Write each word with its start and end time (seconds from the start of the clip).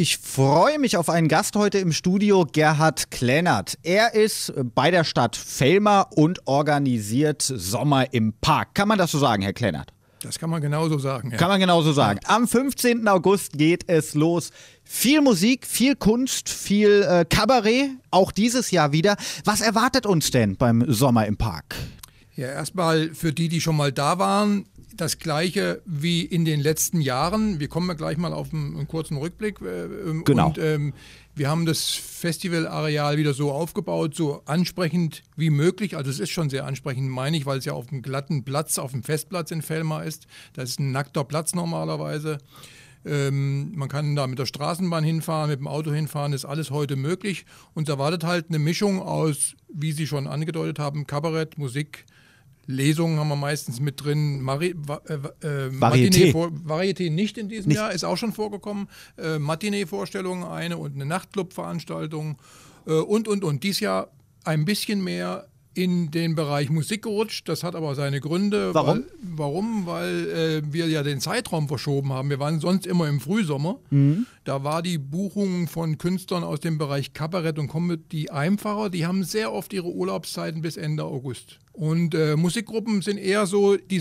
Ich 0.00 0.18
freue 0.18 0.78
mich 0.78 0.96
auf 0.96 1.10
einen 1.10 1.26
Gast 1.26 1.56
heute 1.56 1.78
im 1.78 1.90
Studio, 1.90 2.46
Gerhard 2.52 3.10
Klennert. 3.10 3.80
Er 3.82 4.14
ist 4.14 4.52
bei 4.56 4.92
der 4.92 5.02
Stadt 5.02 5.34
Felmer 5.34 6.06
und 6.14 6.46
organisiert 6.46 7.42
Sommer 7.42 8.14
im 8.14 8.32
Park. 8.40 8.74
Kann 8.74 8.86
man 8.86 8.96
das 8.96 9.10
so 9.10 9.18
sagen, 9.18 9.42
Herr 9.42 9.54
Klennert? 9.54 9.92
Das 10.22 10.38
kann 10.38 10.50
man 10.50 10.62
genauso 10.62 10.98
sagen. 10.98 11.32
Ja. 11.32 11.36
Kann 11.36 11.48
man 11.48 11.58
genauso 11.58 11.90
sagen. 11.90 12.20
Am 12.26 12.46
15. 12.46 13.08
August 13.08 13.54
geht 13.54 13.88
es 13.88 14.14
los. 14.14 14.50
Viel 14.84 15.20
Musik, 15.20 15.66
viel 15.66 15.96
Kunst, 15.96 16.48
viel 16.48 17.02
äh, 17.02 17.24
Kabarett, 17.28 17.90
auch 18.12 18.30
dieses 18.30 18.70
Jahr 18.70 18.92
wieder. 18.92 19.16
Was 19.44 19.60
erwartet 19.60 20.06
uns 20.06 20.30
denn 20.30 20.56
beim 20.56 20.84
Sommer 20.86 21.26
im 21.26 21.36
Park? 21.36 21.74
Ja, 22.36 22.46
erstmal 22.46 23.12
für 23.14 23.32
die, 23.32 23.48
die 23.48 23.60
schon 23.60 23.76
mal 23.76 23.90
da 23.90 24.20
waren, 24.20 24.66
das 25.00 25.18
gleiche 25.18 25.82
wie 25.86 26.22
in 26.22 26.44
den 26.44 26.60
letzten 26.60 27.00
Jahren. 27.00 27.60
Wir 27.60 27.68
kommen 27.68 27.96
gleich 27.96 28.18
mal 28.18 28.32
auf 28.32 28.52
einen, 28.52 28.76
einen 28.76 28.88
kurzen 28.88 29.16
Rückblick. 29.16 29.60
Äh, 29.60 29.84
ähm, 29.84 30.24
genau. 30.24 30.48
Und 30.48 30.58
ähm, 30.58 30.92
wir 31.34 31.48
haben 31.48 31.66
das 31.66 31.90
Festivalareal 31.90 33.16
wieder 33.16 33.32
so 33.32 33.52
aufgebaut, 33.52 34.14
so 34.14 34.42
ansprechend 34.44 35.22
wie 35.36 35.50
möglich. 35.50 35.96
Also 35.96 36.10
es 36.10 36.18
ist 36.18 36.30
schon 36.30 36.50
sehr 36.50 36.66
ansprechend, 36.66 37.08
meine 37.08 37.36
ich, 37.36 37.46
weil 37.46 37.58
es 37.58 37.64
ja 37.64 37.74
auf 37.74 37.90
einem 37.90 38.02
glatten 38.02 38.44
Platz, 38.44 38.78
auf 38.78 38.90
dem 38.90 39.04
Festplatz 39.04 39.50
in 39.52 39.62
Fellmar 39.62 40.04
ist. 40.04 40.26
Das 40.52 40.70
ist 40.70 40.80
ein 40.80 40.90
nackter 40.90 41.24
Platz 41.24 41.54
normalerweise. 41.54 42.38
Ähm, 43.04 43.72
man 43.76 43.88
kann 43.88 44.16
da 44.16 44.26
mit 44.26 44.38
der 44.38 44.46
Straßenbahn 44.46 45.04
hinfahren, 45.04 45.50
mit 45.50 45.60
dem 45.60 45.68
Auto 45.68 45.92
hinfahren, 45.92 46.32
ist 46.32 46.44
alles 46.44 46.70
heute 46.70 46.96
möglich. 46.96 47.46
Uns 47.74 47.88
erwartet 47.88 48.24
halt 48.24 48.46
eine 48.48 48.58
Mischung 48.58 49.00
aus, 49.00 49.54
wie 49.72 49.92
Sie 49.92 50.06
schon 50.06 50.26
angedeutet 50.26 50.80
haben, 50.80 51.06
Kabarett, 51.06 51.56
Musik, 51.56 52.04
Lesungen 52.68 53.18
haben 53.18 53.28
wir 53.28 53.36
meistens 53.36 53.80
mit 53.80 54.04
drin. 54.04 54.42
Mari 54.42 54.74
äh, 55.06 55.14
äh, 55.14 55.70
Varieté. 55.70 56.32
Varieté 56.32 57.10
nicht 57.10 57.38
in 57.38 57.48
diesem 57.48 57.68
nicht. 57.68 57.78
Jahr, 57.78 57.92
ist 57.92 58.04
auch 58.04 58.18
schon 58.18 58.32
vorgekommen. 58.32 58.88
Äh, 59.16 59.38
Matinee-Vorstellungen 59.38 60.44
eine 60.44 60.76
und 60.76 60.94
eine 60.94 61.06
Nachtclub-Veranstaltung 61.06 62.36
äh, 62.86 62.92
und, 62.92 63.26
und, 63.26 63.42
und. 63.42 63.64
Dies 63.64 63.80
Jahr 63.80 64.10
ein 64.44 64.66
bisschen 64.66 65.02
mehr 65.02 65.48
in 65.78 66.10
den 66.10 66.34
Bereich 66.34 66.70
Musik 66.70 67.02
gerutscht. 67.02 67.48
Das 67.48 67.62
hat 67.62 67.76
aber 67.76 67.94
seine 67.94 68.20
Gründe. 68.20 68.74
Warum? 68.74 68.98
Weil, 68.98 69.04
warum? 69.20 69.86
Weil 69.86 70.28
äh, 70.28 70.72
wir 70.72 70.88
ja 70.88 71.04
den 71.04 71.20
Zeitraum 71.20 71.68
verschoben 71.68 72.12
haben. 72.12 72.30
Wir 72.30 72.40
waren 72.40 72.58
sonst 72.58 72.84
immer 72.84 73.08
im 73.08 73.20
Frühsommer. 73.20 73.78
Mhm. 73.90 74.26
Da 74.42 74.64
war 74.64 74.82
die 74.82 74.98
Buchung 74.98 75.68
von 75.68 75.96
Künstlern 75.96 76.42
aus 76.42 76.58
dem 76.58 76.78
Bereich 76.78 77.12
Kabarett 77.12 77.60
und 77.60 77.68
Comedy 77.68 78.28
einfacher. 78.28 78.90
Die 78.90 79.06
haben 79.06 79.22
sehr 79.22 79.52
oft 79.52 79.72
ihre 79.72 79.86
Urlaubszeiten 79.86 80.62
bis 80.62 80.76
Ende 80.76 81.04
August. 81.04 81.60
Und 81.72 82.12
äh, 82.16 82.34
Musikgruppen 82.34 83.02
sind 83.02 83.18
eher 83.18 83.46
so 83.46 83.76
die 83.76 84.00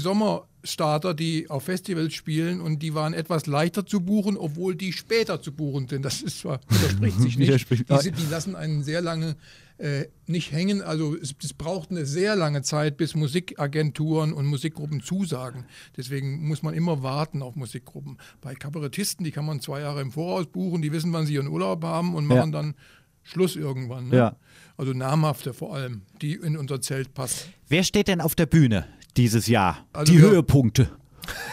Sommerstarter, 0.68 1.14
die 1.14 1.50
auf 1.50 1.64
Festivals 1.64 2.14
spielen 2.14 2.62
und 2.62 2.80
die 2.84 2.94
waren 2.94 3.14
etwas 3.14 3.46
leichter 3.48 3.86
zu 3.86 4.02
buchen, 4.02 4.38
obwohl 4.38 4.76
die 4.76 4.92
später 4.92 5.42
zu 5.42 5.54
buchen 5.54 5.88
sind. 5.88 6.04
Das 6.04 6.22
ist 6.22 6.40
zwar, 6.40 6.60
widerspricht 6.68 7.20
sich 7.20 7.38
nicht. 7.38 8.06
die, 8.06 8.12
die 8.12 8.30
lassen 8.30 8.56
einen 8.56 8.84
sehr 8.84 9.02
lange 9.02 9.38
äh, 9.78 10.06
nicht 10.26 10.52
hängen. 10.52 10.82
Also 10.82 11.16
es, 11.16 11.34
es, 11.42 11.54
braucht 11.54 11.92
eine 11.92 12.06
sehr 12.06 12.36
lange 12.36 12.64
Zeit, 12.64 12.98
bis 12.98 13.16
Musikagenturen 13.16 14.34
und 14.34 14.46
Musikgruppen 14.46 15.02
zusagen. 15.02 15.66
Deswegen 15.96 16.46
muss 16.48 16.64
man 16.64 16.74
immer 16.74 17.02
warten 17.02 17.42
auf 17.42 17.56
Musikgruppen. 17.56 18.18
Bei 18.42 18.54
Kabarettisten, 18.54 19.24
die 19.24 19.32
kann 19.32 19.46
man 19.46 19.62
zwei 19.62 19.82
Jahre 19.82 20.02
im 20.02 20.12
Voraus 20.12 20.48
buchen, 20.48 20.82
die 20.82 20.92
wissen, 20.92 21.14
wann 21.14 21.26
sie 21.26 21.36
ihren 21.36 21.48
Urlaub 21.48 21.84
haben 21.84 22.14
und 22.14 22.26
machen 22.26 22.52
ja. 22.52 22.62
dann 22.62 22.76
Schluss 23.24 23.56
irgendwann. 23.56 24.10
Ne? 24.10 24.18
Ja. 24.18 24.36
Also 24.78 24.94
namhafte 24.94 25.54
vor 25.54 25.76
allem, 25.76 26.02
die 26.22 26.34
in 26.34 26.58
unser 26.58 26.82
Zelt 26.82 27.14
passen. 27.14 27.54
Wer 27.68 27.84
steht 27.84 28.08
denn 28.08 28.22
auf 28.22 28.36
der 28.36 28.46
Bühne 28.46 28.86
dieses 29.18 29.48
Jahr? 29.48 29.86
Also 29.94 30.12
die 30.12 30.20
Höhepunkte. 30.20 30.90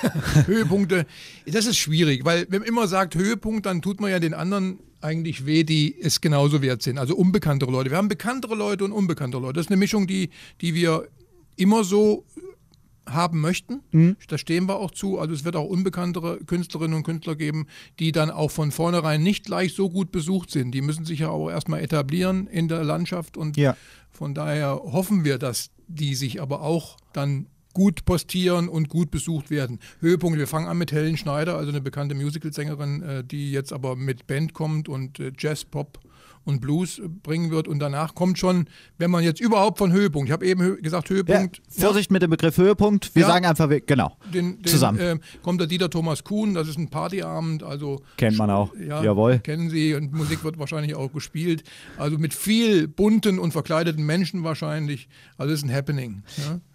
Höhepunkte, 0.46 1.06
das 1.46 1.66
ist 1.66 1.78
schwierig, 1.78 2.24
weil 2.24 2.46
wenn 2.48 2.60
man 2.60 2.68
immer 2.68 2.86
sagt 2.86 3.16
Höhepunkt, 3.16 3.66
dann 3.66 3.82
tut 3.82 4.00
man 4.00 4.10
ja 4.10 4.20
den 4.20 4.34
anderen 4.34 4.78
eigentlich 5.00 5.46
weh, 5.46 5.64
die 5.64 6.00
es 6.00 6.20
genauso 6.20 6.62
wert 6.62 6.82
sind. 6.82 6.98
Also 6.98 7.14
unbekanntere 7.14 7.70
Leute. 7.70 7.90
Wir 7.90 7.98
haben 7.98 8.08
bekanntere 8.08 8.54
Leute 8.54 8.84
und 8.84 8.92
unbekanntere 8.92 9.42
Leute. 9.42 9.54
Das 9.54 9.66
ist 9.66 9.70
eine 9.70 9.76
Mischung, 9.78 10.06
die, 10.06 10.30
die 10.60 10.74
wir 10.74 11.08
immer 11.56 11.84
so 11.84 12.24
haben 13.06 13.40
möchten. 13.40 13.82
Mhm. 13.92 14.16
Da 14.28 14.38
stehen 14.38 14.66
wir 14.66 14.76
auch 14.76 14.90
zu. 14.90 15.18
Also 15.18 15.34
es 15.34 15.44
wird 15.44 15.56
auch 15.56 15.68
unbekanntere 15.68 16.38
Künstlerinnen 16.38 16.96
und 16.96 17.02
Künstler 17.02 17.36
geben, 17.36 17.66
die 17.98 18.12
dann 18.12 18.30
auch 18.30 18.50
von 18.50 18.70
vornherein 18.70 19.22
nicht 19.22 19.44
gleich 19.44 19.74
so 19.74 19.90
gut 19.90 20.10
besucht 20.10 20.50
sind. 20.50 20.72
Die 20.72 20.80
müssen 20.80 21.04
sich 21.04 21.20
ja 21.20 21.28
auch 21.28 21.50
erstmal 21.50 21.80
etablieren 21.80 22.46
in 22.46 22.68
der 22.68 22.82
Landschaft 22.82 23.36
und 23.36 23.58
ja. 23.58 23.76
von 24.10 24.34
daher 24.34 24.80
hoffen 24.84 25.24
wir, 25.24 25.36
dass 25.38 25.70
die 25.86 26.14
sich 26.14 26.40
aber 26.40 26.62
auch 26.62 26.96
dann 27.12 27.46
gut 27.74 28.04
postieren 28.06 28.68
und 28.68 28.88
gut 28.88 29.10
besucht 29.10 29.50
werden. 29.50 29.80
Höhepunkt, 30.00 30.38
wir 30.38 30.46
fangen 30.46 30.68
an 30.68 30.78
mit 30.78 30.92
Helen 30.92 31.16
Schneider, 31.16 31.56
also 31.56 31.70
eine 31.70 31.80
bekannte 31.82 32.14
Musicalsängerin, 32.14 33.02
äh, 33.02 33.24
die 33.24 33.52
jetzt 33.52 33.72
aber 33.72 33.96
mit 33.96 34.26
Band 34.26 34.54
kommt 34.54 34.88
und 34.88 35.20
äh, 35.20 35.32
Jazz, 35.36 35.64
Pop 35.64 35.98
und 36.44 36.60
Blues 36.60 37.00
bringen 37.22 37.50
wird. 37.50 37.68
Und 37.68 37.78
danach 37.78 38.14
kommt 38.14 38.38
schon, 38.38 38.66
wenn 38.98 39.10
man 39.10 39.24
jetzt 39.24 39.40
überhaupt 39.40 39.78
von 39.78 39.92
Höhepunkt, 39.92 40.28
ich 40.28 40.32
habe 40.32 40.46
eben 40.46 40.82
gesagt 40.82 41.10
Höhepunkt. 41.10 41.56
Ja, 41.58 41.86
Vorsicht 41.86 42.10
ja. 42.10 42.14
mit 42.14 42.22
dem 42.22 42.30
Begriff 42.30 42.56
Höhepunkt. 42.56 43.14
Wir 43.14 43.22
ja, 43.22 43.28
sagen 43.28 43.46
einfach, 43.46 43.68
genau, 43.86 44.16
den, 44.32 44.56
den, 44.56 44.64
zusammen. 44.64 44.98
Äh, 44.98 45.18
kommt 45.42 45.60
der 45.60 45.66
Dieter 45.66 45.90
Thomas 45.90 46.24
Kuhn, 46.24 46.54
das 46.54 46.68
ist 46.68 46.78
ein 46.78 46.88
Partyabend. 46.88 47.62
Also 47.62 48.00
Kennt 48.16 48.36
man 48.36 48.50
auch, 48.50 48.72
ja, 48.76 49.02
jawohl. 49.02 49.38
Kennen 49.38 49.70
Sie 49.70 49.94
und 49.94 50.12
Musik 50.12 50.44
wird 50.44 50.58
wahrscheinlich 50.58 50.94
auch 50.94 51.12
gespielt. 51.12 51.64
Also 51.98 52.18
mit 52.18 52.34
viel 52.34 52.88
bunten 52.88 53.38
und 53.38 53.52
verkleideten 53.52 54.04
Menschen 54.04 54.44
wahrscheinlich. 54.44 55.08
Also 55.38 55.52
es 55.52 55.60
ist 55.60 55.66
ein 55.66 55.74
Happening. 55.74 56.22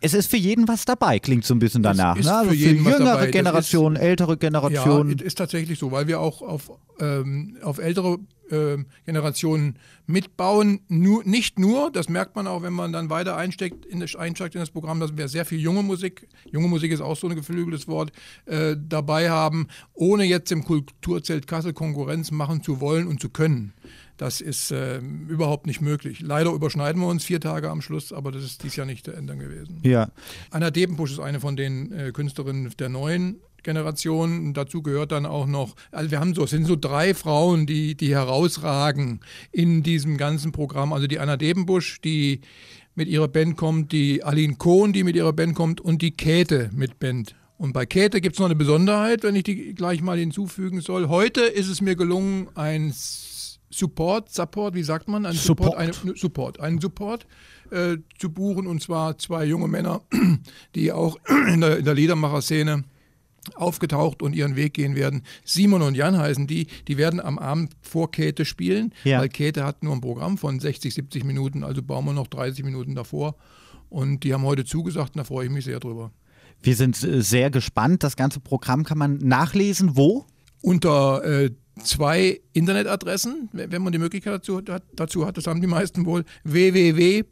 Es 0.02 0.14
ist 0.14 0.30
für 0.30 0.38
jeden 0.38 0.68
was 0.68 0.86
dabei, 0.86 1.20
klingt 1.20 1.46
so 1.46 1.54
ein 1.54 1.60
bisschen 1.60 1.84
danach. 1.84 2.16
Ne? 2.16 2.34
also 2.34 2.52
für, 2.52 2.56
jeden 2.56 2.84
für 2.84 2.92
jüngere. 2.92 3.28
Generationen, 3.28 3.96
ältere 3.96 4.38
Generationen. 4.38 5.18
Ja, 5.18 5.26
ist 5.26 5.38
tatsächlich 5.38 5.80
so, 5.80 5.92
weil 5.92 6.08
wir 6.08 6.20
auch 6.20 6.42
auf, 6.42 6.72
ähm, 7.00 7.58
auf 7.62 7.78
ältere 7.78 8.20
äh, 8.52 8.78
Generationen 9.06 9.78
mitbauen. 10.08 10.82
Nur, 10.88 11.24
nicht 11.24 11.60
nur, 11.60 11.92
das 11.92 12.10
merkt 12.10 12.36
man 12.36 12.48
auch, 12.48 12.64
wenn 12.64 12.74
man 12.74 12.92
dann 12.92 13.10
weiter 13.10 13.38
einsteckt 13.38 13.86
in 13.86 14.00
das, 14.00 14.16
einsteigt 14.16 14.56
in 14.56 14.62
das 14.62 14.72
Programm, 14.72 15.00
dass 15.00 15.16
wir 15.18 15.28
sehr 15.28 15.46
viel 15.46 15.60
junge 15.60 15.84
Musik, 15.84 16.28
junge 16.52 16.68
Musik 16.68 16.92
ist 16.92 17.02
auch 17.02 17.16
so 17.16 17.28
ein 17.28 17.36
geflügeltes 17.36 17.88
Wort, 17.88 18.12
äh, 18.46 18.76
dabei 18.78 19.30
haben, 19.30 19.68
ohne 19.94 20.24
jetzt 20.24 20.52
im 20.52 20.64
Kulturzelt 20.64 21.48
Kassel 21.48 21.74
Konkurrenz 21.74 22.32
machen 22.32 22.64
zu 22.64 22.82
wollen 22.82 23.08
und 23.08 23.22
zu 23.22 23.30
können. 23.30 23.74
Das 24.20 24.42
ist 24.42 24.72
äh, 24.72 24.98
überhaupt 25.30 25.66
nicht 25.66 25.80
möglich. 25.80 26.20
Leider 26.20 26.52
überschneiden 26.52 27.02
wir 27.02 27.08
uns 27.08 27.24
vier 27.24 27.40
Tage 27.40 27.70
am 27.70 27.82
Schluss, 27.82 28.12
aber 28.12 28.34
das 28.34 28.44
ist 28.44 28.64
dies 28.64 28.76
Jahr 28.76 28.86
nicht 28.86 29.06
zu 29.06 29.14
ändern 29.14 29.40
gewesen. 29.40 29.80
Ja. 29.84 30.10
Anna 30.52 30.72
Debenbusch 30.72 31.12
ist 31.14 31.20
eine 31.20 31.40
von 31.40 31.56
den 31.56 31.94
äh, 31.94 32.12
Künstlerinnen 32.12 32.70
der 32.78 32.90
neuen 32.90 33.40
Generation. 33.70 34.54
Dazu 34.54 34.82
gehört 34.82 35.12
dann 35.12 35.26
auch 35.26 35.46
noch, 35.46 35.76
also 35.92 36.10
wir 36.10 36.20
haben 36.20 36.34
so, 36.34 36.44
es 36.44 36.50
sind 36.50 36.66
so 36.66 36.76
drei 36.76 37.14
Frauen, 37.14 37.68
die, 37.68 37.96
die 37.96 38.16
herausragen 38.16 39.20
in 39.52 39.84
diesem 39.84 40.18
ganzen 40.18 40.52
Programm. 40.52 40.92
Also 40.92 41.06
die 41.06 41.20
Anna 41.20 41.38
Debenbusch, 41.38 42.02
die 42.02 42.42
mit 42.96 43.08
ihrer 43.08 43.28
Band 43.28 43.58
kommt, 43.58 43.92
die 43.92 44.24
Aline 44.24 44.56
Kohn, 44.56 44.92
die 44.92 45.04
mit 45.04 45.16
ihrer 45.16 45.34
Band 45.34 45.54
kommt 45.56 45.80
und 45.80 46.02
die 46.02 46.12
Käthe 46.12 46.72
mit 46.74 47.00
Band. 47.00 47.36
Und 47.58 47.74
bei 47.74 47.86
Käthe 47.86 48.22
gibt 48.22 48.36
es 48.36 48.40
noch 48.40 48.48
eine 48.48 48.56
Besonderheit, 48.56 49.22
wenn 49.22 49.36
ich 49.36 49.44
die 49.44 49.76
gleich 49.76 50.02
mal 50.02 50.18
hinzufügen 50.18 50.82
soll. 50.82 51.08
Heute 51.08 51.42
ist 51.42 51.68
es 51.68 51.82
mir 51.82 51.96
gelungen, 51.96 52.48
ein 52.56 52.92
Support, 53.70 54.34
Support, 54.34 54.74
wie 54.74 54.84
sagt 54.84 55.08
man? 55.08 55.26
Ein 55.26 55.34
Support, 55.34 55.74
Support, 55.74 56.04
eine, 56.04 56.16
Support 56.16 56.60
einen 56.60 56.82
Support 56.82 57.28
äh, 57.70 57.98
zu 58.18 58.32
buchen 58.32 58.66
und 58.66 58.82
zwar 58.82 59.18
zwei 59.20 59.46
junge 59.46 59.68
Männer, 59.68 60.02
die 60.76 60.92
auch 60.92 61.18
in 61.54 61.62
der, 61.62 61.78
in 61.78 61.86
der 61.86 61.94
Liedermacher-Szene 61.94 62.84
aufgetaucht 63.56 64.22
und 64.22 64.36
ihren 64.36 64.56
Weg 64.56 64.74
gehen 64.74 64.96
werden. 64.96 65.24
Simon 65.44 65.82
und 65.82 65.96
Jan 65.96 66.18
heißen 66.18 66.48
die, 66.48 66.68
die 66.88 66.98
werden 66.98 67.20
am 67.20 67.40
Abend 67.40 67.74
vor 67.82 68.12
Käthe 68.12 68.46
spielen, 68.46 68.94
ja. 69.04 69.20
weil 69.20 69.30
Käthe 69.30 69.64
hat 69.64 69.84
nur 69.84 69.94
ein 69.94 70.02
Programm 70.02 70.38
von 70.38 70.60
60, 70.60 70.94
70 70.94 71.24
Minuten, 71.24 71.64
also 71.64 71.82
bauen 71.82 72.06
wir 72.06 72.14
noch 72.14 72.28
30 72.28 72.66
Minuten 72.66 72.96
davor. 72.96 73.36
Und 73.90 74.24
die 74.24 74.34
haben 74.34 74.44
heute 74.44 74.66
zugesagt 74.66 75.16
und 75.16 75.20
da 75.20 75.24
freue 75.24 75.46
ich 75.46 75.52
mich 75.52 75.66
sehr 75.66 75.80
drüber. 75.80 76.12
Wir 76.62 76.76
sind 76.76 77.02
äh, 77.04 77.22
sehr 77.22 77.50
gespannt. 77.50 78.04
Das 78.04 78.16
ganze 78.16 78.40
Programm 78.40 78.84
kann 78.84 78.98
man 78.98 79.18
nachlesen. 79.18 79.98
Wo? 79.98 80.26
Unter 80.62 81.24
äh, 81.24 81.52
zwei 81.84 82.42
Internetadressen, 82.54 83.50
wenn 83.54 83.82
man 83.82 83.94
die 83.94 84.00
Möglichkeit 84.00 84.34
dazu 84.34 84.58
hat, 84.58 84.84
dazu 84.94 85.26
hat. 85.26 85.38
Das 85.38 85.48
haben 85.48 85.62
die 85.62 85.68
meisten 85.68 86.06
wohl. 86.06 86.26
www.felma.de 86.44 87.24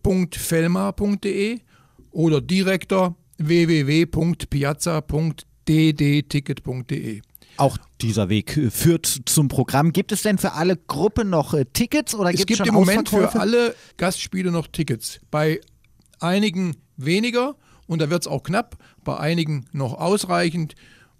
oder 2.12 2.42
direkter 2.42 3.15
www.piazza.de 3.38 5.46
ddticket.de. 5.67 7.21
Auch 7.57 7.77
dieser 8.01 8.29
Weg 8.29 8.55
äh, 8.57 8.69
führt 8.69 9.05
zum 9.25 9.47
Programm. 9.47 9.91
Gibt 9.91 10.11
es 10.11 10.21
denn 10.21 10.37
für 10.37 10.53
alle 10.53 10.77
Gruppen 10.77 11.29
noch 11.29 11.53
äh, 11.53 11.65
Tickets 11.65 12.13
oder 12.13 12.31
es 12.33 12.45
gibt 12.45 12.59
es 12.59 12.67
im 12.67 12.73
Moment 12.73 13.09
für 13.09 13.33
alle 13.39 13.75
Gastspiele 13.97 14.51
noch 14.51 14.67
Tickets. 14.67 15.19
Bei 15.31 15.59
einigen 16.19 16.77
weniger 16.97 17.55
und 17.87 18.01
da 18.01 18.09
wird 18.09 18.23
es 18.23 18.27
auch 18.27 18.43
knapp, 18.43 18.77
bei 19.03 19.17
einigen 19.17 19.65
noch 19.71 19.93
ausreichend. 19.93 20.75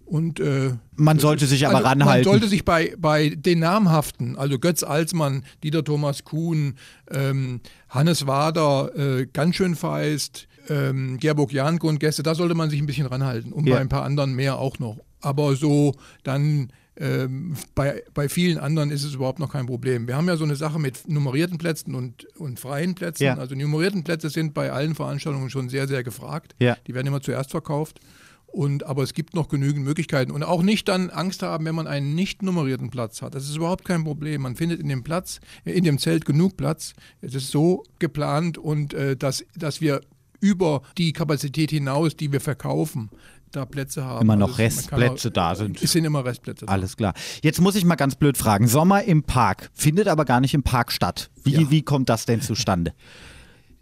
Und, 0.06 0.40
äh, 0.40 0.74
man 0.96 1.20
sollte 1.20 1.48
sich 1.48 1.66
aber 1.68 1.78
also 1.78 1.88
ranhalten. 1.90 2.24
Man 2.24 2.24
sollte 2.24 2.48
sich 2.48 2.64
bei, 2.64 2.94
bei 2.98 3.30
den 3.30 3.60
namhaften, 3.60 4.38
also 4.38 4.58
Götz 4.58 4.84
Alsmann, 4.84 5.44
Dieter 5.64 5.84
Thomas 5.84 6.24
Kuhn, 6.24 6.76
ähm, 7.12 7.60
Hannes 7.90 8.26
Wader, 8.26 8.96
äh, 8.96 9.26
ganz 9.26 9.58
schön 9.58 9.76
feist, 9.76 10.48
ähm, 10.70 11.18
Gerburg 11.20 11.52
Janke 11.52 11.88
und 11.88 12.00
Gäste, 12.00 12.24
da 12.24 12.36
sollte 12.36 12.56
man 12.56 12.70
sich 12.70 12.80
ein 12.80 12.86
bisschen 12.86 13.08
ranhalten 13.08 13.54
und 13.54 13.68
ja. 13.68 13.76
bei 13.76 13.82
ein 13.82 13.90
paar 13.90 14.04
anderen 14.04 14.34
mehr 14.36 14.58
auch 14.58 14.80
noch. 14.80 14.98
Aber 15.22 15.56
so 15.56 15.94
dann 16.24 16.72
Ähm, 17.00 17.56
bei, 17.76 18.02
bei 18.16 18.28
vielen 18.28 18.58
anderen 18.58 18.90
ist 18.90 19.04
es 19.04 19.14
überhaupt 19.14 19.38
noch 19.38 19.52
kein 19.52 19.68
Problem. 19.68 20.08
Wir 20.08 20.16
haben 20.18 20.28
ja 20.28 20.36
so 20.36 20.46
eine 20.46 20.56
Sache 20.56 20.80
mit 20.80 21.08
nummerierten 21.08 21.60
Plätzen 21.60 21.94
und, 21.94 22.26
und 22.40 22.60
freien 22.60 22.96
Plätzen. 22.96 23.26
Ja. 23.26 23.38
Also 23.38 23.54
nummerierten 23.54 24.04
Plätze 24.04 24.32
sind 24.32 24.56
bei 24.56 24.72
allen 24.72 24.96
Veranstaltungen 24.96 25.52
schon 25.52 25.70
sehr, 25.70 25.88
sehr 25.88 26.04
gefragt. 26.04 26.56
Ja. 26.58 26.76
Die 26.88 26.96
werden 26.96 27.06
immer 27.06 27.22
zuerst 27.22 27.52
verkauft. 27.52 28.00
Und, 28.48 28.84
aber 28.88 29.04
es 29.04 29.14
gibt 29.14 29.36
noch 29.36 29.48
genügend 29.48 29.86
Möglichkeiten. 29.86 30.32
Und 30.32 30.42
auch 30.42 30.64
nicht 30.64 30.88
dann 30.88 31.12
Angst 31.12 31.44
haben, 31.44 31.66
wenn 31.66 31.76
man 31.76 31.86
einen 31.86 32.16
nicht 32.16 32.42
nummerierten 32.42 32.90
Platz 32.90 33.22
hat. 33.22 33.36
Das 33.36 33.44
ist 33.48 33.58
überhaupt 33.58 33.86
kein 33.86 34.04
Problem. 34.04 34.42
Man 34.42 34.56
findet 34.56 34.80
in 34.80 34.90
dem 34.90 35.04
Platz, 35.04 35.40
in 35.66 35.84
dem 35.84 36.00
Zelt 36.00 36.26
genug 36.26 36.58
Platz. 36.58 36.96
Es 37.22 37.36
ist 37.36 37.52
so 37.52 37.84
geplant 38.00 38.58
und 38.58 38.96
äh, 38.96 39.16
dass, 39.16 39.46
dass 39.56 39.82
wir 39.82 40.02
über 40.40 40.82
die 40.98 41.14
Kapazität 41.14 41.72
hinaus, 41.72 42.16
die 42.16 42.32
wir 42.32 42.42
verkaufen, 42.42 43.10
da 43.52 43.66
Plätze 43.66 44.04
haben. 44.04 44.24
Immer 44.24 44.36
noch 44.36 44.50
Also 44.50 44.62
Restplätze 44.64 45.32
da 45.32 45.56
sind. 45.56 45.82
Es 45.82 45.92
sind 45.94 46.04
immer 46.06 46.26
Restplätze 46.26 46.66
da. 46.66 46.72
Alles 46.72 46.98
klar. 46.98 47.14
Jetzt 47.42 47.62
muss 47.62 47.76
ich 47.76 47.86
mal 47.86 47.96
ganz 47.96 48.16
blöd 48.16 48.38
fragen. 48.38 48.68
Sommer 48.68 49.04
im 49.04 49.24
Park 49.24 49.70
findet 49.74 50.08
aber 50.08 50.26
gar 50.26 50.42
nicht 50.42 50.54
im 50.54 50.64
Park 50.64 50.92
statt. 50.92 51.30
Wie, 51.44 51.52
Ja. 51.62 51.72
wie 51.72 51.82
kommt 51.82 52.10
das 52.10 52.26
denn 52.26 52.42
zustande? 52.42 52.94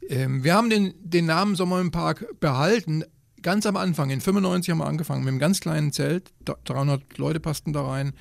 Ähm, 0.07 0.43
wir 0.43 0.53
haben 0.53 0.69
den, 0.69 0.93
den 1.01 1.25
Namen 1.25 1.55
Sommer 1.55 1.81
im 1.81 1.89
Park 1.89 2.27
behalten. 2.39 3.03
Ganz 3.41 3.65
am 3.65 3.75
Anfang, 3.75 4.11
in 4.11 4.21
95 4.21 4.69
haben 4.71 4.77
wir 4.77 4.85
angefangen 4.85 5.21
mit 5.23 5.29
einem 5.29 5.39
ganz 5.39 5.61
kleinen 5.61 5.91
Zelt. 5.91 6.31
Da- 6.43 6.57
300 6.65 7.17
Leute 7.17 7.39
passten 7.39 7.73
da 7.73 7.85
rein. 7.87 8.13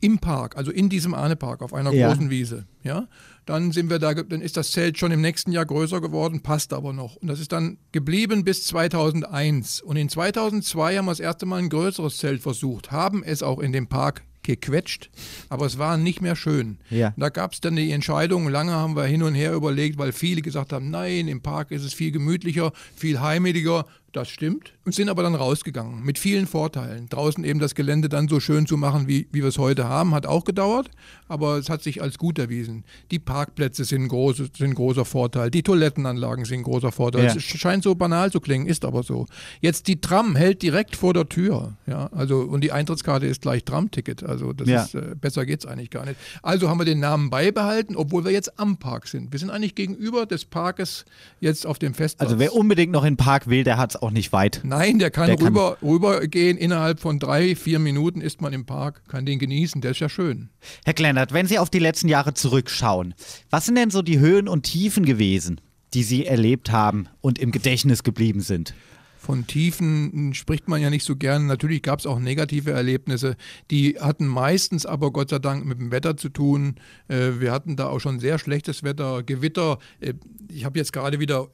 Im 0.00 0.18
Park, 0.18 0.56
also 0.56 0.70
in 0.70 0.88
diesem 0.88 1.14
Ahnepark, 1.14 1.62
auf 1.62 1.72
einer 1.72 1.92
Ja. 1.92 2.08
großen 2.08 2.30
Wiese. 2.30 2.66
Ja? 2.82 3.08
Dann 3.46 3.72
sind 3.72 3.90
wir 3.90 3.98
da, 3.98 4.12
dann 4.14 4.40
ist 4.40 4.56
das 4.56 4.72
Zelt 4.72 4.98
schon 4.98 5.12
im 5.12 5.20
nächsten 5.20 5.52
Jahr 5.52 5.64
größer 5.66 6.00
geworden, 6.00 6.42
passt 6.42 6.72
aber 6.72 6.92
noch. 6.92 7.16
Und 7.16 7.28
das 7.28 7.40
ist 7.40 7.52
dann 7.52 7.78
geblieben 7.92 8.44
bis 8.44 8.64
2001. 8.64 9.80
Und 9.82 9.96
in 9.96 10.08
2002 10.08 10.96
haben 10.96 11.06
wir 11.06 11.12
das 11.12 11.20
erste 11.20 11.46
Mal 11.46 11.56
ein 11.60 11.68
größeres 11.68 12.16
Zelt 12.18 12.42
versucht, 12.42 12.90
haben 12.90 13.22
es 13.22 13.42
auch 13.42 13.58
in 13.60 13.72
dem 13.72 13.86
Park 13.86 14.22
gequetscht, 14.42 15.10
aber 15.48 15.66
es 15.66 15.76
war 15.76 15.96
nicht 15.96 16.20
mehr 16.22 16.36
schön. 16.36 16.78
Ja. 16.88 17.12
Da 17.16 17.30
gab 17.30 17.52
es 17.52 17.60
dann 17.60 17.74
die 17.74 17.90
Entscheidung, 17.90 18.48
lange 18.48 18.72
haben 18.72 18.94
wir 18.94 19.04
hin 19.04 19.24
und 19.24 19.34
her 19.34 19.52
überlegt, 19.52 19.98
weil 19.98 20.12
viele 20.12 20.40
gesagt 20.40 20.72
haben, 20.72 20.88
nein, 20.88 21.26
im 21.26 21.40
Park 21.40 21.72
ist 21.72 21.82
es 21.82 21.94
viel 21.94 22.12
gemütlicher, 22.12 22.72
viel 22.94 23.20
heimeliger. 23.20 23.86
Das 24.16 24.30
stimmt. 24.30 24.72
Und 24.86 24.94
sind 24.94 25.10
aber 25.10 25.22
dann 25.22 25.34
rausgegangen 25.34 26.02
mit 26.02 26.18
vielen 26.18 26.46
Vorteilen. 26.46 27.06
Draußen 27.10 27.44
eben 27.44 27.60
das 27.60 27.74
Gelände 27.74 28.08
dann 28.08 28.28
so 28.28 28.40
schön 28.40 28.66
zu 28.66 28.78
machen, 28.78 29.08
wie, 29.08 29.28
wie 29.30 29.42
wir 29.42 29.48
es 29.48 29.58
heute 29.58 29.90
haben, 29.90 30.14
hat 30.14 30.24
auch 30.24 30.44
gedauert, 30.44 30.88
aber 31.28 31.58
es 31.58 31.68
hat 31.68 31.82
sich 31.82 32.00
als 32.00 32.16
gut 32.16 32.38
erwiesen. 32.38 32.84
Die 33.10 33.18
Parkplätze 33.18 33.84
sind 33.84 34.04
ein, 34.04 34.08
große, 34.08 34.48
sind 34.56 34.74
großer 34.74 35.04
Vorteil, 35.04 35.50
die 35.50 35.62
Toilettenanlagen 35.62 36.46
sind 36.46 36.60
ein 36.60 36.62
großer 36.62 36.92
Vorteil. 36.92 37.26
Ja. 37.26 37.34
Es 37.34 37.42
scheint 37.42 37.84
so 37.84 37.94
banal 37.94 38.32
zu 38.32 38.40
klingen, 38.40 38.66
ist 38.66 38.86
aber 38.86 39.02
so. 39.02 39.26
Jetzt 39.60 39.86
die 39.86 40.00
Tram 40.00 40.34
hält 40.34 40.62
direkt 40.62 40.96
vor 40.96 41.12
der 41.12 41.28
Tür. 41.28 41.76
Ja, 41.86 42.06
also, 42.12 42.38
und 42.40 42.62
die 42.62 42.72
Eintrittskarte 42.72 43.26
ist 43.26 43.42
gleich 43.42 43.64
Tramticket. 43.64 44.22
Also 44.22 44.54
das 44.54 44.66
Ja. 44.66 44.82
ist, 44.84 44.94
äh, 44.94 45.14
besser 45.20 45.44
geht 45.44 45.60
es 45.60 45.66
eigentlich 45.66 45.90
gar 45.90 46.06
nicht. 46.06 46.16
Also 46.42 46.70
haben 46.70 46.78
wir 46.80 46.86
den 46.86 47.00
Namen 47.00 47.28
beibehalten, 47.28 47.96
obwohl 47.96 48.24
wir 48.24 48.32
jetzt 48.32 48.58
am 48.58 48.78
Park 48.78 49.08
sind. 49.08 49.30
Wir 49.32 49.38
sind 49.38 49.50
eigentlich 49.50 49.74
gegenüber 49.74 50.24
des 50.24 50.46
Parkes 50.46 51.04
jetzt 51.40 51.66
auf 51.66 51.78
dem 51.78 51.92
Festplatz. 51.92 52.28
Also 52.30 52.38
wer 52.38 52.54
unbedingt 52.54 52.92
noch 52.92 53.04
in 53.04 53.12
den 53.12 53.16
Park 53.18 53.46
will, 53.48 53.62
der 53.62 53.76
hat 53.76 53.90
es 53.90 53.96
auch 54.06 54.10
nicht 54.12 54.32
weit. 54.32 54.60
Nein, 54.64 54.98
der 54.98 55.10
kann, 55.10 55.26
Der 55.26 55.36
kann- 55.36 55.48
rüber, 55.48 55.76
rübergehen. 55.82 56.56
Innerhalb 56.56 57.00
von 57.00 57.18
drei, 57.18 57.54
vier 57.56 57.78
Minuten 57.78 58.20
ist 58.20 58.40
man 58.40 58.52
im 58.52 58.64
Park, 58.64 59.02
kann 59.08 59.26
den 59.26 59.38
genießen. 59.38 59.80
Der 59.80 59.90
ist 59.90 60.00
ja 60.00 60.08
schön. 60.08 60.48
Herr 60.84 60.94
Kleinert, 60.94 61.32
wenn 61.32 61.46
Sie 61.46 61.58
auf 61.58 61.70
die 61.70 61.78
letzten 61.80 62.08
Jahre 62.08 62.32
zurückschauen, 62.34 63.14
was 63.50 63.66
sind 63.66 63.74
denn 63.76 63.90
so 63.90 64.02
die 64.02 64.18
Höhen 64.18 64.48
und 64.48 64.62
Tiefen 64.62 65.04
gewesen, 65.04 65.60
die 65.94 66.02
Sie 66.02 66.24
erlebt 66.26 66.70
haben 66.72 67.08
und 67.20 67.38
im 67.38 67.50
Gedächtnis 67.50 68.02
geblieben 68.02 68.40
sind? 68.40 68.74
Von 69.18 69.44
Tiefen 69.48 70.34
spricht 70.34 70.68
man 70.68 70.80
ja 70.80 70.88
nicht 70.88 71.04
so 71.04 71.16
gern. 71.16 71.46
Natürlich 71.46 71.82
gab 71.82 71.98
es 71.98 72.06
auch 72.06 72.20
negative 72.20 72.70
Erlebnisse. 72.70 73.34
Die 73.72 73.96
hatten 73.98 74.26
meistens 74.28 74.86
aber 74.86 75.10
Gott 75.10 75.30
sei 75.30 75.40
Dank 75.40 75.64
mit 75.66 75.80
dem 75.80 75.90
Wetter 75.90 76.16
zu 76.16 76.28
tun. 76.28 76.76
Äh, 77.08 77.40
Wir 77.40 77.50
hatten 77.50 77.74
da 77.74 77.88
auch 77.88 77.98
schon 77.98 78.20
sehr 78.20 78.38
schlechtes 78.38 78.84
Wetter, 78.84 79.24
Gewitter. 79.24 79.78
Äh, 79.98 80.14
Ich 80.48 80.64
habe 80.64 80.78
jetzt 80.78 80.92
gerade 80.92 81.18
wieder, 81.18 81.48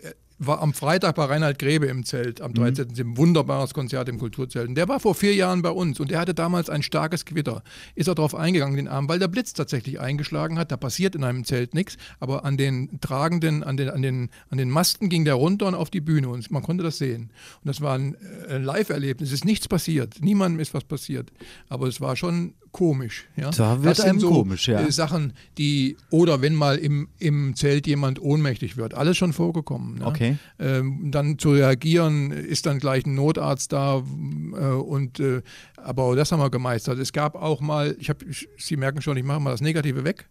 war 0.46 0.60
am 0.60 0.74
Freitag 0.74 1.14
bei 1.14 1.24
Reinhard 1.24 1.58
Grebe 1.58 1.86
im 1.86 2.04
Zelt, 2.04 2.40
am 2.40 2.54
13. 2.54 2.88
Ein 2.98 3.16
wunderbares 3.16 3.74
Konzert 3.74 4.08
im 4.08 4.18
Kulturzelt. 4.18 4.68
Und 4.68 4.74
der 4.74 4.88
war 4.88 5.00
vor 5.00 5.14
vier 5.14 5.34
Jahren 5.34 5.62
bei 5.62 5.70
uns 5.70 6.00
und 6.00 6.10
der 6.10 6.20
hatte 6.20 6.34
damals 6.34 6.68
ein 6.68 6.82
starkes 6.82 7.24
Gewitter. 7.24 7.62
Ist 7.94 8.08
er 8.08 8.14
darauf 8.14 8.34
eingegangen 8.34 8.76
den 8.76 8.88
Abend, 8.88 9.08
weil 9.08 9.18
der 9.18 9.28
Blitz 9.28 9.52
tatsächlich 9.52 10.00
eingeschlagen 10.00 10.58
hat. 10.58 10.72
Da 10.72 10.76
passiert 10.76 11.14
in 11.14 11.24
einem 11.24 11.44
Zelt 11.44 11.74
nichts, 11.74 11.96
aber 12.20 12.44
an 12.44 12.56
den 12.56 13.00
tragenden, 13.00 13.62
an 13.62 13.76
den, 13.76 13.90
an, 13.90 14.02
den, 14.02 14.30
an 14.50 14.58
den 14.58 14.70
Masten 14.70 15.08
ging 15.08 15.24
der 15.24 15.34
runter 15.34 15.66
und 15.66 15.74
auf 15.74 15.90
die 15.90 16.00
Bühne 16.00 16.28
und 16.28 16.50
man 16.50 16.62
konnte 16.62 16.82
das 16.82 16.98
sehen. 16.98 17.30
Und 17.62 17.68
das 17.68 17.80
war 17.80 17.94
ein, 17.94 18.16
äh, 18.48 18.56
ein 18.56 18.64
Live-Erlebnis. 18.64 19.28
Es 19.28 19.34
ist 19.34 19.44
nichts 19.44 19.68
passiert. 19.68 20.16
Niemandem 20.20 20.60
ist 20.60 20.74
was 20.74 20.84
passiert. 20.84 21.32
Aber 21.68 21.86
es 21.86 22.00
war 22.00 22.16
schon 22.16 22.54
komisch. 22.72 23.28
Ja? 23.36 23.50
Da 23.50 23.82
wird 23.82 23.98
das 23.98 24.04
einem 24.04 24.19
so 24.19 24.30
komisch, 24.30 24.66
ja. 24.66 24.80
äh, 24.80 24.90
Sachen, 24.90 25.34
die, 25.58 25.96
oder 26.10 26.40
wenn 26.40 26.54
mal 26.54 26.76
im, 26.76 27.08
im 27.19 27.54
Zelt 27.54 27.86
jemand 27.86 28.20
ohnmächtig 28.20 28.76
wird. 28.76 28.94
Alles 28.94 29.16
schon 29.16 29.32
vorgekommen. 29.32 29.98
Ne? 29.98 30.06
Okay. 30.06 30.36
Ähm, 30.58 31.10
dann 31.10 31.38
zu 31.38 31.52
reagieren, 31.52 32.32
ist 32.32 32.66
dann 32.66 32.78
gleich 32.78 33.06
ein 33.06 33.14
Notarzt 33.14 33.72
da 33.72 33.98
äh, 33.98 34.00
und 34.00 35.20
äh, 35.20 35.42
aber 35.76 36.16
das 36.16 36.32
haben 36.32 36.40
wir 36.40 36.50
gemeistert. 36.50 36.98
Es 36.98 37.12
gab 37.12 37.34
auch 37.34 37.60
mal, 37.60 37.94
ich 37.98 38.08
habe, 38.08 38.24
Sie 38.56 38.76
merken 38.76 39.02
schon, 39.02 39.16
ich 39.16 39.25
mache 39.25 39.40
mal 39.40 39.50
das 39.50 39.60
Negative 39.60 40.04
weg. 40.04 40.26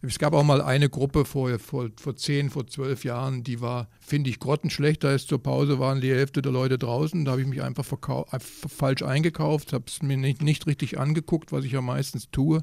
Es 0.00 0.18
gab 0.20 0.32
auch 0.32 0.44
mal 0.44 0.62
eine 0.62 0.88
Gruppe 0.88 1.24
vor, 1.24 1.58
vor, 1.58 1.88
vor 1.96 2.14
10, 2.14 2.50
vor 2.50 2.66
12 2.66 3.04
Jahren, 3.04 3.42
die 3.42 3.60
war, 3.60 3.88
finde 4.00 4.30
ich, 4.30 4.38
grottenschlecht. 4.38 5.02
Da 5.02 5.12
ist 5.12 5.28
zur 5.28 5.42
Pause, 5.42 5.80
waren 5.80 6.00
die 6.00 6.10
Hälfte 6.10 6.40
der 6.40 6.52
Leute 6.52 6.78
draußen. 6.78 7.24
Da 7.24 7.32
habe 7.32 7.40
ich 7.40 7.48
mich 7.48 7.62
einfach 7.62 7.86
einfach 8.30 8.70
falsch 8.70 9.02
eingekauft, 9.02 9.72
habe 9.72 9.86
es 9.88 10.00
mir 10.02 10.16
nicht, 10.16 10.40
nicht 10.40 10.68
richtig 10.68 10.98
angeguckt, 10.98 11.50
was 11.50 11.64
ich 11.64 11.72
ja 11.72 11.80
meistens 11.80 12.30
tue. 12.30 12.62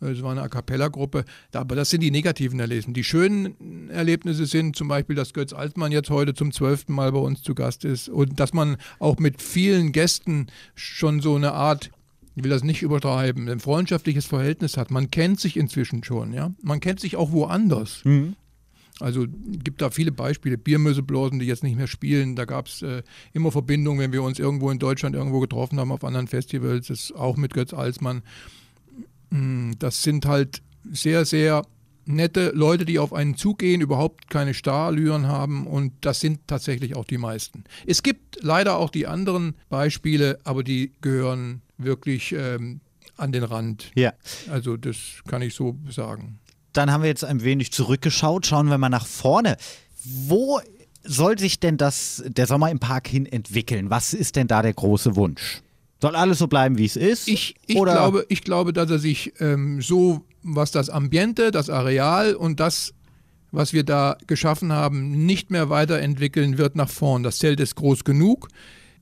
Es 0.00 0.22
war 0.22 0.32
eine 0.32 0.42
A 0.42 0.48
Cappella-Gruppe. 0.48 1.24
Aber 1.52 1.74
das 1.74 1.90
sind 1.90 2.02
die 2.02 2.10
negativen 2.10 2.60
Erlebnisse. 2.60 2.92
Die 2.92 3.04
schönen 3.04 3.88
Erlebnisse 3.90 4.46
sind 4.46 4.76
zum 4.76 4.88
Beispiel, 4.88 5.16
dass 5.16 5.32
Götz 5.32 5.52
Altmann 5.52 5.90
jetzt 5.90 6.10
heute 6.10 6.34
zum 6.34 6.52
zwölften 6.52 6.92
Mal 6.92 7.12
bei 7.12 7.18
uns 7.18 7.42
zu 7.42 7.54
Gast 7.54 7.84
ist 7.84 8.08
und 8.08 8.38
dass 8.38 8.52
man 8.52 8.76
auch 8.98 9.18
mit 9.18 9.42
vielen 9.42 9.92
Gästen 9.92 10.48
schon 10.74 11.20
so 11.20 11.34
eine 11.34 11.52
Art, 11.52 11.90
ich 12.38 12.44
will 12.44 12.50
das 12.50 12.64
nicht 12.64 12.82
übertreiben, 12.82 13.48
ein 13.48 13.60
freundschaftliches 13.60 14.26
Verhältnis 14.26 14.76
hat. 14.76 14.90
Man 14.90 15.10
kennt 15.10 15.40
sich 15.40 15.56
inzwischen 15.56 16.04
schon, 16.04 16.32
ja. 16.32 16.52
Man 16.62 16.80
kennt 16.80 17.00
sich 17.00 17.16
auch 17.16 17.32
woanders. 17.32 18.02
Also 19.00 19.26
gibt 19.28 19.80
da 19.80 19.90
viele 19.90 20.10
Beispiele. 20.12 20.58
Biermüsselblasen, 20.58 21.38
die 21.38 21.46
jetzt 21.46 21.62
nicht 21.62 21.76
mehr 21.76 21.86
spielen. 21.86 22.34
Da 22.34 22.44
gab 22.44 22.66
es 22.66 22.82
äh, 22.82 23.02
immer 23.32 23.52
Verbindungen, 23.52 24.00
wenn 24.00 24.12
wir 24.12 24.22
uns 24.22 24.38
irgendwo 24.38 24.70
in 24.70 24.78
Deutschland 24.78 25.14
irgendwo 25.14 25.40
getroffen 25.40 25.78
haben 25.78 25.92
auf 25.92 26.04
anderen 26.04 26.26
Festivals. 26.26 26.88
Das 26.88 27.12
auch 27.12 27.36
mit 27.36 27.54
Götz 27.54 27.72
Alsmann. 27.72 28.22
Mm, 29.30 29.72
Das 29.78 30.02
sind 30.02 30.26
halt 30.26 30.62
sehr, 30.90 31.24
sehr 31.24 31.64
nette 32.06 32.52
Leute, 32.54 32.84
die 32.86 32.98
auf 32.98 33.12
einen 33.12 33.36
zugehen, 33.36 33.82
überhaupt 33.82 34.30
keine 34.30 34.54
Starallüren 34.54 35.28
haben 35.28 35.66
und 35.66 35.92
das 36.00 36.20
sind 36.20 36.40
tatsächlich 36.46 36.96
auch 36.96 37.04
die 37.04 37.18
meisten. 37.18 37.64
Es 37.86 38.02
gibt 38.02 38.42
leider 38.42 38.78
auch 38.78 38.88
die 38.90 39.06
anderen 39.06 39.54
Beispiele, 39.68 40.38
aber 40.44 40.64
die 40.64 40.92
gehören 41.02 41.60
wirklich 41.78 42.32
ähm, 42.32 42.80
an 43.16 43.32
den 43.32 43.44
Rand. 43.44 43.90
Ja. 43.94 44.12
Also 44.50 44.76
das 44.76 44.96
kann 45.26 45.42
ich 45.42 45.54
so 45.54 45.76
sagen. 45.90 46.38
Dann 46.72 46.92
haben 46.92 47.02
wir 47.02 47.08
jetzt 47.08 47.24
ein 47.24 47.42
wenig 47.42 47.72
zurückgeschaut. 47.72 48.46
Schauen 48.46 48.68
wir 48.68 48.78
mal 48.78 48.88
nach 48.88 49.06
vorne. 49.06 49.56
Wo 50.04 50.60
soll 51.02 51.38
sich 51.38 51.58
denn 51.58 51.76
das, 51.76 52.22
der 52.26 52.46
Sommer 52.46 52.70
im 52.70 52.78
Park 52.78 53.08
hin 53.08 53.26
entwickeln? 53.26 53.90
Was 53.90 54.14
ist 54.14 54.36
denn 54.36 54.46
da 54.46 54.62
der 54.62 54.74
große 54.74 55.16
Wunsch? 55.16 55.62
Soll 56.00 56.14
alles 56.14 56.38
so 56.38 56.46
bleiben, 56.46 56.78
wie 56.78 56.84
es 56.84 56.96
ist? 56.96 57.26
Ich, 57.26 57.56
ich, 57.66 57.74
glaube, 57.74 58.24
ich 58.28 58.42
glaube, 58.42 58.72
dass 58.72 58.90
er 58.90 58.98
sich 58.98 59.32
ähm, 59.40 59.82
so, 59.82 60.24
was 60.42 60.70
das 60.70 60.90
Ambiente, 60.90 61.50
das 61.50 61.70
Areal 61.70 62.34
und 62.34 62.60
das, 62.60 62.94
was 63.50 63.72
wir 63.72 63.82
da 63.82 64.16
geschaffen 64.26 64.72
haben, 64.72 65.26
nicht 65.26 65.50
mehr 65.50 65.70
weiterentwickeln 65.70 66.58
wird 66.58 66.76
nach 66.76 66.88
vorn. 66.88 67.24
Das 67.24 67.38
Zelt 67.38 67.58
ist 67.58 67.74
groß 67.74 68.04
genug. 68.04 68.48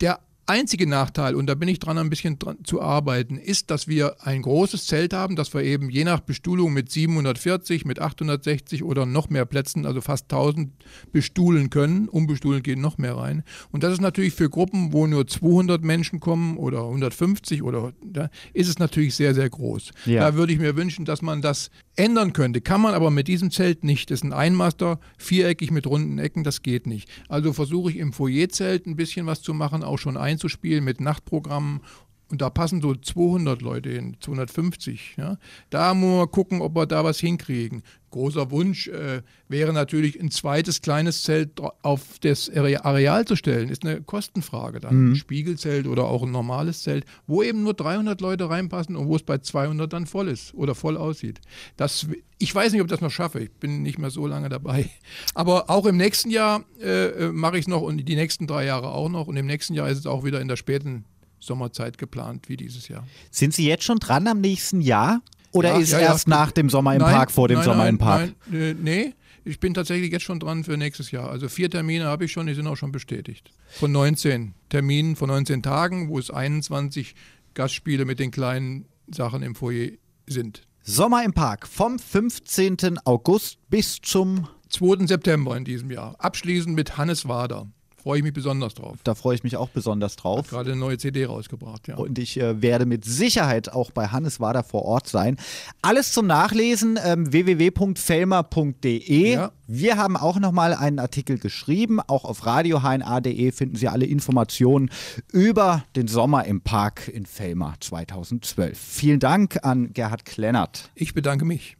Der 0.00 0.20
einzige 0.46 0.86
Nachteil, 0.86 1.34
und 1.34 1.46
da 1.46 1.54
bin 1.54 1.68
ich 1.68 1.78
dran, 1.78 1.98
ein 1.98 2.10
bisschen 2.10 2.38
dran 2.38 2.58
zu 2.64 2.80
arbeiten, 2.80 3.36
ist, 3.36 3.70
dass 3.70 3.88
wir 3.88 4.16
ein 4.26 4.42
großes 4.42 4.86
Zelt 4.86 5.12
haben, 5.12 5.36
dass 5.36 5.52
wir 5.52 5.62
eben 5.62 5.90
je 5.90 6.04
nach 6.04 6.20
Bestuhlung 6.20 6.72
mit 6.72 6.90
740, 6.90 7.84
mit 7.84 8.00
860 8.00 8.82
oder 8.84 9.06
noch 9.06 9.28
mehr 9.28 9.44
Plätzen, 9.44 9.86
also 9.86 10.00
fast 10.00 10.32
1000 10.32 10.72
bestuhlen 11.12 11.70
können. 11.70 12.08
Unbestuhlen 12.08 12.62
gehen 12.62 12.80
noch 12.80 12.98
mehr 12.98 13.16
rein. 13.16 13.42
Und 13.72 13.82
das 13.82 13.92
ist 13.92 14.00
natürlich 14.00 14.34
für 14.34 14.48
Gruppen, 14.48 14.92
wo 14.92 15.06
nur 15.06 15.26
200 15.26 15.82
Menschen 15.82 16.20
kommen 16.20 16.56
oder 16.56 16.84
150 16.84 17.62
oder 17.62 17.92
da 18.04 18.30
ist 18.52 18.68
es 18.68 18.78
natürlich 18.78 19.14
sehr, 19.14 19.34
sehr 19.34 19.50
groß. 19.50 19.90
Ja. 20.06 20.20
Da 20.20 20.34
würde 20.34 20.52
ich 20.52 20.58
mir 20.58 20.76
wünschen, 20.76 21.04
dass 21.04 21.22
man 21.22 21.42
das 21.42 21.70
ändern 21.96 22.32
könnte. 22.32 22.60
Kann 22.60 22.80
man 22.80 22.94
aber 22.94 23.10
mit 23.10 23.28
diesem 23.28 23.50
Zelt 23.50 23.82
nicht. 23.84 24.10
Das 24.10 24.20
ist 24.20 24.24
ein 24.24 24.32
Einmaster, 24.32 25.00
viereckig 25.18 25.70
mit 25.70 25.86
runden 25.86 26.18
Ecken, 26.18 26.44
das 26.44 26.62
geht 26.62 26.86
nicht. 26.86 27.08
Also 27.28 27.52
versuche 27.52 27.90
ich 27.90 27.96
im 27.96 28.12
Foyerzelt 28.12 28.86
ein 28.86 28.96
bisschen 28.96 29.26
was 29.26 29.42
zu 29.42 29.54
machen, 29.54 29.82
auch 29.82 29.98
schon 29.98 30.16
einzuspielen 30.36 30.84
mit 30.84 31.00
Nachtprogrammen 31.00 31.80
und 32.28 32.42
da 32.42 32.50
passen 32.50 32.80
so 32.80 32.94
200 32.94 33.62
Leute 33.62 33.90
hin, 33.90 34.16
250. 34.20 35.14
Ja. 35.16 35.38
Da 35.70 35.94
muss 35.94 36.18
man 36.18 36.30
gucken, 36.30 36.60
ob 36.60 36.74
wir 36.74 36.86
da 36.86 37.04
was 37.04 37.20
hinkriegen. 37.20 37.82
Großer 38.10 38.50
Wunsch 38.50 38.88
äh, 38.88 39.22
wäre 39.48 39.72
natürlich, 39.72 40.20
ein 40.20 40.30
zweites 40.32 40.80
kleines 40.80 41.22
Zelt 41.22 41.60
auf 41.82 42.18
das 42.20 42.50
Areal 42.50 43.26
zu 43.26 43.36
stellen. 43.36 43.68
Ist 43.68 43.84
eine 43.84 44.00
Kostenfrage 44.00 44.80
dann. 44.80 44.96
Mhm. 44.96 45.12
Ein 45.12 45.16
Spiegelzelt 45.16 45.86
oder 45.86 46.04
auch 46.04 46.24
ein 46.24 46.32
normales 46.32 46.82
Zelt, 46.82 47.04
wo 47.28 47.44
eben 47.44 47.62
nur 47.62 47.74
300 47.74 48.20
Leute 48.20 48.50
reinpassen 48.50 48.96
und 48.96 49.06
wo 49.06 49.14
es 49.14 49.22
bei 49.22 49.38
200 49.38 49.92
dann 49.92 50.06
voll 50.06 50.28
ist 50.28 50.52
oder 50.54 50.74
voll 50.74 50.96
aussieht. 50.96 51.40
Das, 51.76 52.08
ich 52.38 52.52
weiß 52.52 52.72
nicht, 52.72 52.80
ob 52.80 52.88
ich 52.88 52.92
das 52.92 53.02
noch 53.02 53.10
schaffe. 53.10 53.38
Ich 53.38 53.52
bin 53.52 53.82
nicht 53.82 53.98
mehr 53.98 54.10
so 54.10 54.26
lange 54.26 54.48
dabei. 54.48 54.90
Aber 55.34 55.70
auch 55.70 55.86
im 55.86 55.96
nächsten 55.96 56.30
Jahr 56.30 56.64
äh, 56.80 57.06
äh 57.06 57.32
mache 57.32 57.56
ich 57.56 57.62
es 57.62 57.68
noch 57.68 57.82
und 57.82 57.98
die 57.98 58.16
nächsten 58.16 58.48
drei 58.48 58.64
Jahre 58.64 58.88
auch 58.88 59.08
noch. 59.08 59.28
Und 59.28 59.36
im 59.36 59.46
nächsten 59.46 59.74
Jahr 59.74 59.88
ist 59.88 59.98
es 59.98 60.06
auch 60.06 60.24
wieder 60.24 60.40
in 60.40 60.48
der 60.48 60.56
späten 60.56 61.04
Sommerzeit 61.38 61.98
geplant 61.98 62.48
wie 62.48 62.56
dieses 62.56 62.88
Jahr. 62.88 63.06
Sind 63.30 63.54
Sie 63.54 63.66
jetzt 63.66 63.84
schon 63.84 63.98
dran 63.98 64.26
am 64.26 64.40
nächsten 64.40 64.80
Jahr? 64.80 65.20
Oder 65.52 65.70
ja, 65.70 65.78
ist 65.78 65.92
ja, 65.92 66.00
erst 66.00 66.28
ja. 66.28 66.36
nach 66.36 66.52
dem 66.52 66.68
Sommer 66.68 66.94
im 66.94 67.00
nein, 67.00 67.14
Park, 67.14 67.30
vor 67.30 67.48
dem 67.48 67.56
nein, 67.56 67.64
Sommer 67.64 67.88
im 67.88 67.98
Park? 67.98 68.32
Nein, 68.46 68.60
äh, 68.60 68.74
nee, 68.74 69.14
ich 69.44 69.60
bin 69.60 69.74
tatsächlich 69.74 70.12
jetzt 70.12 70.24
schon 70.24 70.40
dran 70.40 70.64
für 70.64 70.76
nächstes 70.76 71.10
Jahr. 71.12 71.30
Also 71.30 71.48
vier 71.48 71.70
Termine 71.70 72.04
habe 72.04 72.24
ich 72.24 72.32
schon, 72.32 72.46
die 72.46 72.54
sind 72.54 72.66
auch 72.66 72.76
schon 72.76 72.92
bestätigt. 72.92 73.50
Von 73.68 73.92
19 73.92 74.54
Terminen, 74.68 75.16
von 75.16 75.28
19 75.28 75.62
Tagen, 75.62 76.08
wo 76.08 76.18
es 76.18 76.30
21 76.30 77.14
Gastspiele 77.54 78.04
mit 78.04 78.18
den 78.18 78.30
kleinen 78.30 78.86
Sachen 79.08 79.42
im 79.42 79.54
Foyer 79.54 79.92
sind. 80.26 80.66
Sommer 80.82 81.24
im 81.24 81.32
Park 81.32 81.66
vom 81.66 81.98
15. 81.98 82.98
August 83.04 83.58
bis 83.70 84.00
zum 84.02 84.48
2. 84.68 85.06
September 85.06 85.56
in 85.56 85.64
diesem 85.64 85.90
Jahr. 85.90 86.16
Abschließend 86.18 86.74
mit 86.74 86.98
Hannes 86.98 87.28
Wader 87.28 87.68
freue 88.06 88.18
ich 88.18 88.22
mich 88.22 88.34
besonders 88.34 88.74
drauf. 88.74 88.98
Da 89.02 89.16
freue 89.16 89.34
ich 89.34 89.42
mich 89.42 89.56
auch 89.56 89.68
besonders 89.68 90.14
drauf. 90.14 90.38
Hat 90.38 90.50
gerade 90.50 90.70
eine 90.70 90.78
neue 90.78 90.96
CD 90.96 91.24
rausgebracht, 91.24 91.88
ja. 91.88 91.96
Und 91.96 92.20
ich 92.20 92.40
äh, 92.40 92.62
werde 92.62 92.86
mit 92.86 93.04
Sicherheit 93.04 93.72
auch 93.72 93.90
bei 93.90 94.06
Hannes 94.06 94.38
Wader 94.38 94.62
vor 94.62 94.84
Ort 94.84 95.08
sein. 95.08 95.36
Alles 95.82 96.12
zum 96.12 96.28
Nachlesen 96.28 97.00
ähm, 97.04 97.32
www.felmer.de. 97.32 99.32
Ja. 99.32 99.50
Wir 99.66 99.96
haben 99.96 100.16
auch 100.16 100.38
nochmal 100.38 100.72
einen 100.72 101.00
Artikel 101.00 101.40
geschrieben. 101.40 101.98
Auch 101.98 102.24
auf 102.24 102.46
radiohn.de 102.46 103.50
finden 103.50 103.74
Sie 103.74 103.88
alle 103.88 104.06
Informationen 104.06 104.88
über 105.32 105.82
den 105.96 106.06
Sommer 106.06 106.44
im 106.44 106.60
Park 106.60 107.08
in 107.08 107.26
Felmer 107.26 107.74
2012. 107.80 108.78
Vielen 108.78 109.18
Dank 109.18 109.64
an 109.64 109.92
Gerhard 109.92 110.24
Klennert. 110.24 110.92
Ich 110.94 111.12
bedanke 111.12 111.44
mich. 111.44 111.76